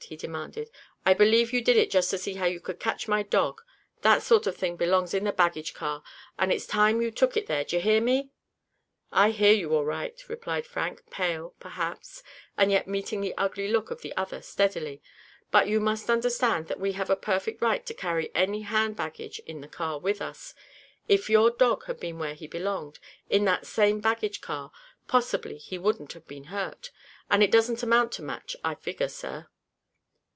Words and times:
he 0.09 0.17
demanded. 0.17 0.69
"I 1.05 1.13
believe 1.13 1.53
you 1.53 1.61
did 1.63 1.77
it 1.77 1.89
just 1.89 2.09
to 2.09 2.17
see 2.17 2.33
how 2.33 2.43
you 2.45 2.59
could 2.59 2.81
catch 2.81 3.07
my 3.07 3.23
dog. 3.23 3.61
That 4.01 4.21
sort 4.21 4.45
of 4.45 4.57
thing 4.57 4.75
belongs 4.75 5.13
in 5.13 5.23
the 5.23 5.31
baggage 5.31 5.73
car—and 5.73 6.51
it's 6.51 6.65
time 6.65 7.01
you 7.01 7.11
took 7.11 7.37
it 7.37 7.45
there, 7.47 7.63
d'ye 7.63 7.79
hear 7.79 8.01
me?" 8.01 8.31
"I 9.13 9.29
hear 9.29 9.53
you 9.53 9.73
all 9.73 9.85
right, 9.85 10.19
sir," 10.19 10.25
replied 10.27 10.65
Frank, 10.65 11.09
pale, 11.11 11.55
perhaps, 11.61 12.23
and 12.57 12.71
yet 12.71 12.89
meeting 12.89 13.21
the 13.21 13.33
ugly 13.37 13.69
look 13.69 13.89
of 13.89 14.01
the 14.01 14.13
other 14.17 14.41
steadily. 14.41 15.01
"But 15.49 15.69
you 15.69 15.79
must 15.79 16.09
understand 16.09 16.67
that 16.67 16.79
we 16.79 16.91
have 16.93 17.09
a 17.11 17.15
perfect 17.15 17.61
right 17.61 17.85
to 17.85 17.93
carry 17.93 18.35
any 18.35 18.63
hand 18.63 18.97
baggage 18.97 19.39
in 19.45 19.61
the 19.61 19.69
car 19.69 19.97
with 19.97 20.21
us. 20.21 20.53
If 21.07 21.29
your 21.29 21.51
dog 21.51 21.85
had 21.85 22.01
been 22.01 22.19
where 22.19 22.33
he 22.35 22.47
belonged, 22.47 22.99
in 23.29 23.45
that 23.45 23.65
same 23.65 24.01
baggage 24.01 24.41
car, 24.41 24.71
possibly 25.07 25.57
he 25.57 25.77
wouldn't 25.77 26.11
have 26.13 26.27
been 26.27 26.45
hurt. 26.45 26.91
And 27.29 27.41
it 27.41 27.51
doesn't 27.51 27.81
amount 27.83 28.11
to 28.13 28.21
much, 28.23 28.57
I 28.65 28.75
figure, 28.75 29.07
sir." 29.07 29.47